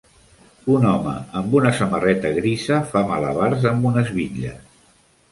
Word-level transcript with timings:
Un 0.75 0.85
home 0.91 1.11
amb 1.41 1.51
una 1.59 1.73
samarreta 1.79 2.31
grisa 2.37 2.79
fa 2.93 3.03
malabars 3.11 3.67
amb 3.73 3.85
unes 3.91 4.09
bitlles. 4.17 4.73